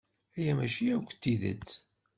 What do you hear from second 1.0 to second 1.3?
d